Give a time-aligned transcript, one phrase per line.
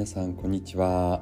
[0.00, 1.20] 皆さんこんにちは。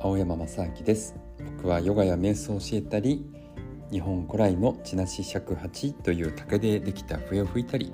[0.00, 1.14] 青山正明です。
[1.58, 3.26] 僕はヨガや瞑想を教えたり
[3.92, 7.92] 日本古来の地なし尺八という竹でできた笛を吹いたり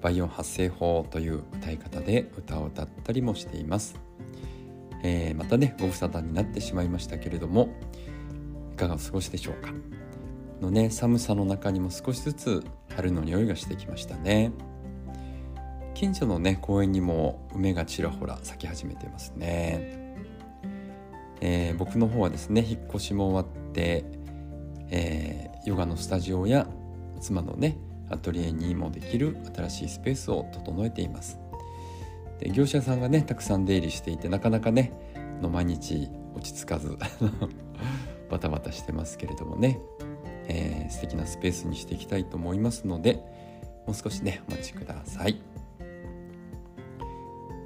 [0.00, 3.96] 倍音発声法という歌い方で歌を歌ったりもしています、
[5.02, 7.74] えー、またねご無沙汰になってしまいましたけれども
[8.72, 9.72] いかがお過ごしでしょうか。
[10.60, 12.64] のね寒さの中にも少しずつ
[12.94, 14.52] 春の匂いがしてきましたね。
[15.94, 20.16] 近所のね公園にも梅がちらほら咲き始めてますね、
[21.40, 24.04] えー、僕の方はですね引っ越しも終わって、
[24.90, 26.66] えー、ヨガのスタジオや
[27.20, 27.78] 妻のね
[28.10, 31.38] アトリエにもできる新しいスペースを整えています
[32.40, 34.92] で業者さんがねたくさん出入りしていてなかなかね
[35.40, 36.98] の毎日落ち着かず
[38.30, 39.78] バタバタしてますけれどもね、
[40.48, 43.14] えー、素敵なスペースにしていきたいと思いますので
[43.86, 45.53] もう少しねお待ちください。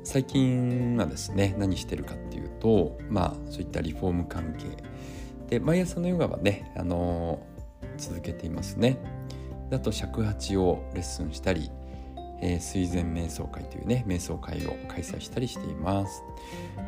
[0.09, 4.83] 最近はですね何してるかっていうとまあそういったリフォーム関係。
[5.51, 8.97] で毎朝のヨガはね、あのー、続けていますね。
[9.71, 11.71] あと尺八をレッスンしたり、
[12.41, 16.23] えー、水前瞑想会というね瞑想会を開催したりしています。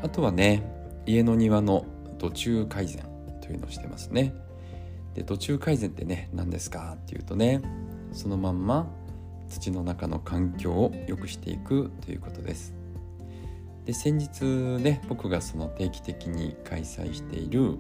[0.03, 0.63] あとはね
[1.05, 1.85] 家の庭の
[2.17, 3.05] 土中改善
[3.43, 4.33] というのをしてますね。
[5.13, 7.61] で土中改善ってね何ですかっていうとね
[8.13, 8.91] そのまんま
[9.51, 12.80] 土の中の環境を良くしていくということです。
[13.85, 17.77] で先日ね僕がその定期的に開催している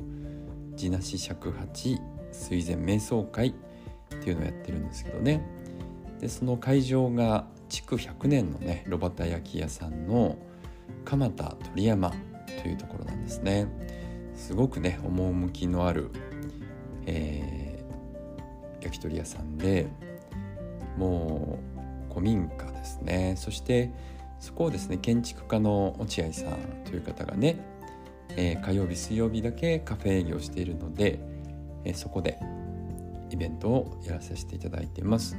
[0.76, 1.98] 地なし尺八
[2.32, 3.52] 水前瞑想会っ
[4.18, 5.44] ていうのをやってるんですけどね。
[6.20, 10.36] でその会場が築100年のね炉端焼き屋さんの
[11.04, 12.12] 蒲田鳥山
[12.62, 13.66] というところなんですね。
[14.34, 16.10] すごくね趣のある、
[17.06, 19.86] えー、焼き鳥屋さんで
[20.96, 21.58] も
[22.08, 23.34] う古民家ですね。
[23.36, 23.90] そして
[24.40, 27.60] そこをですね建築家の落合さんという方がね、
[28.30, 31.20] えー、火曜日水曜日だけカフェ営業しているので、
[31.84, 32.40] えー、そこで
[33.30, 35.36] イベントをやらさせていただいています。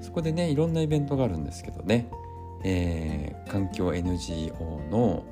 [0.00, 2.08] そこでねいろんなイベントがあるんですけどね、
[2.64, 4.54] えー、環境 NGO
[4.90, 5.24] の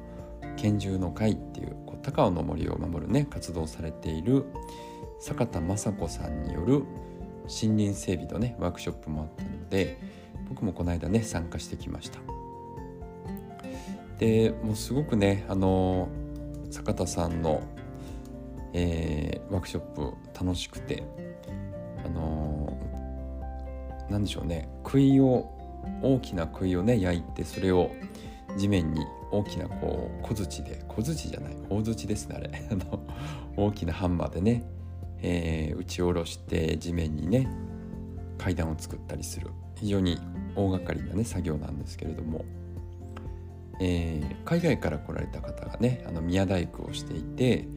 [0.56, 4.44] 拳銃の会っていう高尾の森を守るね活動されている
[5.20, 6.84] 坂田雅子さんによる
[7.62, 9.98] 森林整備のねワークショップもあったので
[10.48, 12.37] 僕もこの間ね参加してきました。
[14.18, 16.08] でもうすごくねあの
[16.70, 17.62] 坂田さんの、
[18.72, 21.04] えー、ワークショップ楽しくて
[22.04, 22.78] あの
[24.10, 25.50] 何でしょうね杭を
[26.02, 27.90] 大きな杭をね焼いてそれを
[28.56, 32.50] 地面に大きなこう小槌で小槌じゃない大槌ですねあれ。
[33.56, 34.62] 大きなハンマーでね、
[35.20, 37.48] えー、打ち下ろして地面にね
[38.38, 39.48] 階段を作ったりする。
[39.74, 40.18] 非常に
[40.56, 42.44] 大掛かりなね作業なんですけれども。
[43.80, 47.68] えー、海外から来られた方がねあの宮大工をしていて、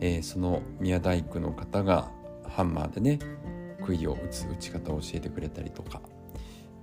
[0.00, 2.10] えー、その宮大工の方が
[2.48, 3.18] ハンマーでね
[3.84, 6.00] 杭を打つ打ち方を教えてくれたりとか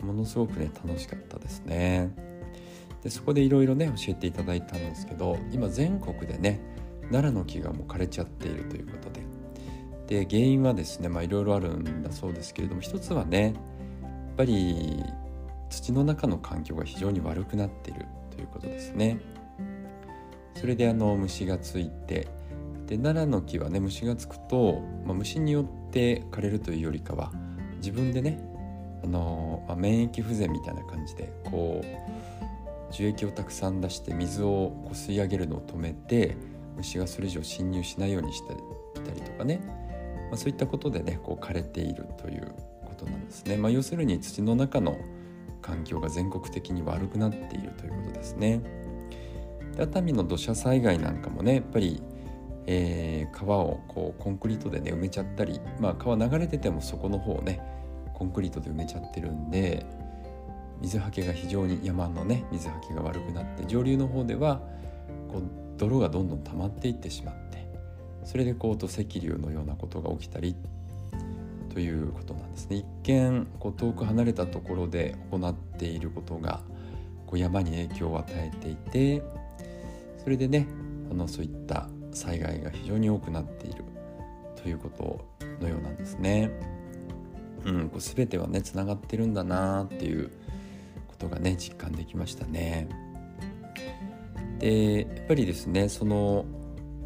[0.01, 2.11] ものすごくね楽しかったですね。
[3.01, 6.61] でそこでいろいろね教えていただいたんですけど今全国でね
[7.11, 9.23] 奈良の木がもう枯れちゃっているということで。
[10.07, 13.53] で原因はですねいろいろあるんだそうですけれども一つはね
[14.03, 15.01] やっぱり
[15.69, 18.05] 土の中の環境が非常に悪くなっている。
[18.33, 19.19] ということですね。
[20.55, 22.27] それであの虫がついて
[22.87, 27.31] で奈良の木はね虫がつくと、まあ、虫によって枯れるというよりかは
[27.77, 28.39] 自分でね
[29.03, 36.37] あの、まあ、免疫不全みたいな感じでこう樹液をたくさん出して水をこう吸い上げるのを止めて
[36.77, 39.59] 虫がそれ以上侵入しないようにしていたりとかね、
[40.29, 42.53] まあ、そういったことでねこう枯れているという
[42.85, 43.57] ことなんですね。
[43.57, 44.97] まあ、要するに土の中の
[45.63, 48.61] 環境が全国的に悪くなっているということですね。
[49.77, 52.03] 熱海の土砂災害なんかもねやっぱり、
[52.67, 57.59] えー、川をこうコンクリートでね埋めちゃったり、まあ、川流れててもそこの方をね
[58.13, 59.85] コンクリートで埋めちゃってるんで
[60.79, 64.61] 水はけが非常に山のね水はけが悪くなって上流の方では
[65.31, 65.43] こう
[65.77, 67.67] 泥がどんどん溜まっていってしまって
[68.23, 70.55] それでこう土石流のようなことが起きたり
[71.73, 76.61] ということなんですね一見こう遠く離れたところで行っていることが
[77.25, 79.23] こう山に影響を与えていて
[80.23, 80.67] それでね
[81.09, 83.83] あのそういった災害が非常に多くなっている
[84.61, 85.25] ということ
[85.59, 86.51] のようなんですね。
[87.65, 90.29] うん、こう全てはねつながってるんだなっていう
[91.07, 92.87] ことがね実感できましたね。
[94.59, 96.45] でやっぱりですねその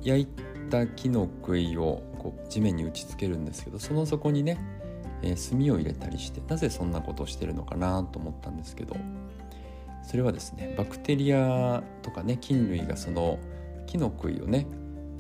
[0.04, 0.28] 焼い
[0.70, 4.58] た木の杭をこう地面に打ちつけるんですけどその底にね、
[5.22, 8.96] えー、炭を入れたりしてなぜそんなことをしてるのかなと思ったんですけど
[10.04, 13.40] それはですねバクテリアとかね菌類がその
[13.86, 14.68] 木の杭をね、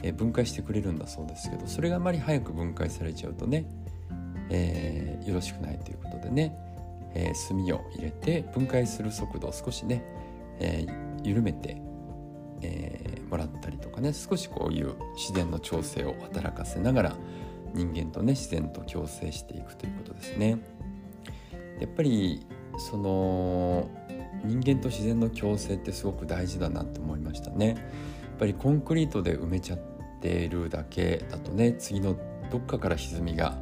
[0.04, 3.66] えー、分解してくれるんだそうですけどそれがあまり早く分解されちゃうとね、
[4.50, 6.56] えー、よろしくないということでね、
[7.16, 10.04] え、炭を入れて分解する速度を少しね、
[10.60, 10.86] え、
[11.24, 11.82] 緩めて、
[13.28, 17.16] もらったりとかね少しこういう自然の調整を働かせながら
[17.74, 20.58] 人間とね自然と共生していくということですね。
[21.80, 22.46] やっぱり
[22.78, 23.90] その
[24.44, 27.68] 人間と自然の共生ってすごく大事だなって思いましたね。
[27.68, 27.78] やっ
[28.40, 29.80] ぱりコンクリートで埋めちゃっ
[30.22, 32.16] ているだけだとね次の
[32.52, 33.58] どっかから歪みが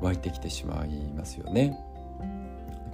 [0.00, 1.78] 湧いてきてしまいますよね。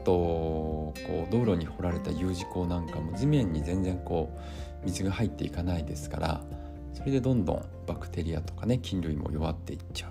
[0.00, 0.94] あとこ
[1.28, 4.38] う道路に掘られた U 字工なんかも地面に全然こう
[4.84, 6.44] 水が入っていかないですから
[6.92, 10.10] それでどんどんバクテリアとかね菌類も弱っていっちゃう、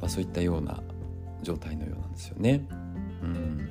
[0.00, 0.82] まあ、そういったような
[1.42, 2.64] 状態のようなんですよね。
[3.22, 3.68] うん、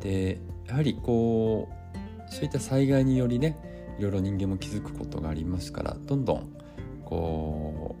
[0.00, 1.68] でやはりこ
[2.28, 3.56] うそういった災害によりね
[3.98, 6.52] いろいろ人間も気づくことがありますからどんどん
[7.04, 7.96] こ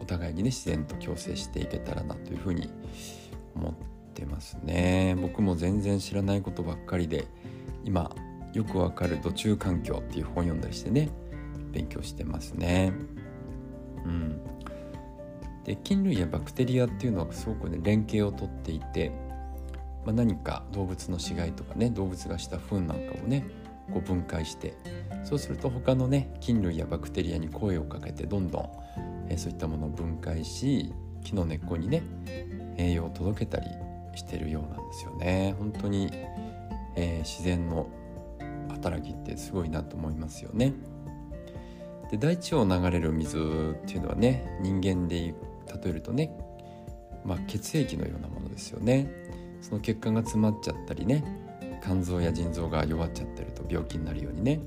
[0.00, 2.70] うお互いにね自然と共生していけたらなというふうに
[3.54, 3.74] 思っ
[4.14, 5.16] てますね。
[5.20, 7.26] 僕も全然知らないことばっかりで
[7.84, 8.14] 今
[8.56, 11.10] よくわかる土中環境っていう本読んだりしてね
[11.72, 12.92] 勉強してますね。
[14.04, 14.40] うん。
[15.64, 19.12] で菌類やバクテリアっていうのはすごくね連携をとっていて
[20.06, 23.44] まあ、何か動物の死骸とかね動物がした糞なんかをね
[23.92, 24.74] こう分解して
[25.24, 28.70] そうすると他のね菌類やバクテリアに声をかけてどんどん、
[29.28, 30.92] えー、そういったものを分解し
[31.24, 32.04] 木の根っこにね
[32.78, 33.66] 栄養を届けたり
[34.14, 35.54] してるようなんですよね。
[35.58, 36.08] 本当に、
[36.94, 37.88] えー、自然の
[38.76, 40.72] 働きってすごいなと思いますよね。
[42.10, 43.40] で大地を流れる水っ
[43.86, 45.34] ていうのはね人間で例
[45.90, 46.30] えるとね、
[47.24, 49.10] まあ、血液のようなものですよね。
[49.60, 51.24] その血管が詰まっちゃったりね
[51.82, 54.60] 肝臓や腎臓が弱っちゃってると病気になるようにね。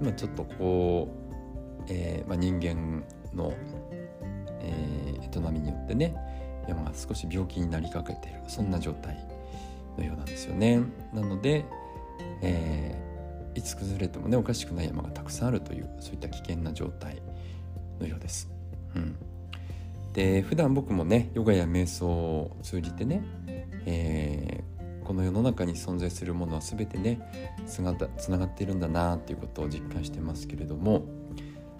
[0.00, 3.04] 今ちょっとこう、えー、まあ、人間
[3.34, 3.54] の、
[4.60, 6.16] えー、営みによってね
[6.66, 9.16] 山が少し病気になりかけているそんな状態
[9.96, 10.80] のようなんですよね。
[11.12, 11.64] なので、
[12.40, 13.11] えー、
[13.54, 17.22] いつ崩れてもねおかしくない山がたくさんあるというそういった危険な状態
[18.00, 18.50] のようです。
[18.94, 19.16] うん、
[20.12, 23.22] で普段僕もねヨガや瞑想を通じてね
[23.86, 27.20] えー、この世の中に存在するものは全てね
[27.66, 31.04] つながっているんだなということを実感してますけれども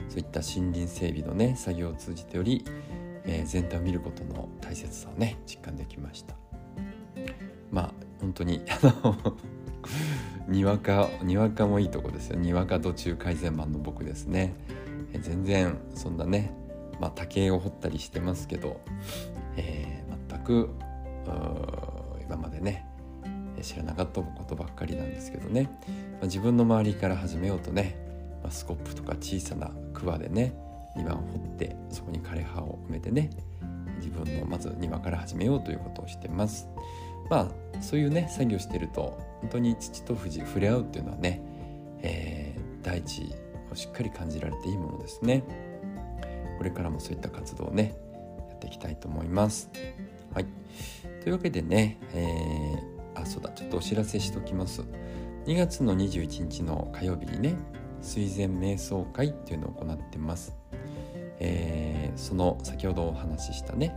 [0.08, 2.64] そういった森林整備のね作業を通じてより、
[3.24, 6.34] えー、全体を見ることの大切さをね実感できました
[7.70, 9.36] まあ本当にあの
[10.52, 12.38] にわかにわかもいいとこですよ。
[12.38, 14.54] にわか途中改善マンの僕ですね、
[15.14, 16.52] え、全然そんなね
[17.00, 18.80] まあ竹を掘ったりしてますけど、
[19.56, 20.70] えー、全く
[22.26, 22.86] 今までね
[23.62, 25.70] 知らなかったことばっかりなんですけどね、
[26.12, 27.96] まあ、自分の周りから始めようとね、
[28.42, 30.54] まあ、スコップとか小さな桑でね
[30.96, 31.22] 庭を掘
[31.54, 33.30] ってそこに枯れ葉を埋めてね
[33.96, 36.68] 自分のまず庭から始めようということをしてます。
[37.32, 41.40] まあそういうね作業してると本当に土と富士触れ合うっていうのはね、
[42.02, 43.34] えー、大地
[43.72, 45.42] をしっかり感じられていいものですね
[46.58, 47.96] これからもそういった活動をね
[48.50, 49.70] やっていきたいと思います
[50.34, 50.46] はい
[51.22, 54.82] というわけでね、えー、あ、そうだ、ちょっとお知らせしときます。
[55.46, 57.54] 2月の21日の火曜日にね、
[58.00, 60.56] 水前瞑想会っていうのを行ってます。
[61.38, 63.94] えー、その先ほどお話ししたね、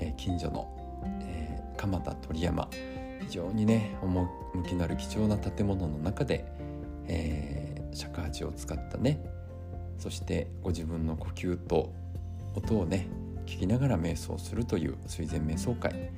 [0.00, 0.73] えー、近所の、
[1.76, 2.68] 蒲田鳥山。
[3.24, 6.44] 非常にね趣のある貴重な建物の中で、
[7.06, 9.24] えー、尺八を使ったね
[9.98, 11.92] そしてご自分の呼吸と
[12.54, 13.08] 音をね
[13.46, 16.10] 聞きながら瞑想するという水前瞑想会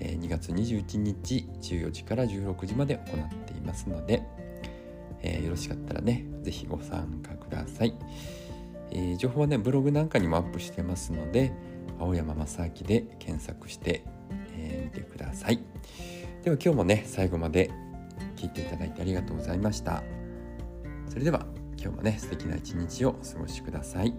[0.00, 4.22] え2月21日14時から16時まで行っていますので、
[5.22, 7.94] えー、よろしかったらね是非ご参加ください、
[8.90, 11.52] えー、情報はねブログなんかにもアップしてますので
[12.00, 14.02] 青山正明で検索して、
[14.56, 15.58] えー、見てください。
[16.42, 17.70] では今日もね最後まで
[18.36, 20.02] 聞いていただいてありがとうございました。
[21.08, 24.14] それでは今日もね素敵な一日をお過ごしください。